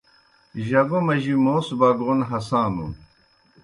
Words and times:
جگو 0.67 0.99
مجیْ 1.07 1.33
موس 1.43 1.67
بگَون 1.79 2.19
ہسانُن۔ 2.29 2.91